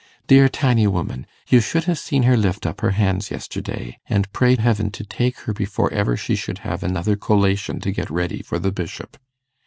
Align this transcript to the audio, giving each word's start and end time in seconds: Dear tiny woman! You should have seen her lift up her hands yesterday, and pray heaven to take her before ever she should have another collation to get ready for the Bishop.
Dear 0.25 0.49
tiny 0.49 0.87
woman! 0.87 1.27
You 1.47 1.59
should 1.59 1.83
have 1.83 1.99
seen 1.99 2.23
her 2.23 2.35
lift 2.35 2.65
up 2.65 2.81
her 2.81 2.89
hands 2.89 3.29
yesterday, 3.29 3.99
and 4.09 4.33
pray 4.33 4.55
heaven 4.55 4.89
to 4.89 5.03
take 5.05 5.41
her 5.41 5.53
before 5.53 5.93
ever 5.93 6.17
she 6.17 6.35
should 6.35 6.57
have 6.65 6.81
another 6.81 7.15
collation 7.15 7.79
to 7.81 7.91
get 7.91 8.09
ready 8.09 8.41
for 8.41 8.57
the 8.57 8.71
Bishop. 8.71 9.15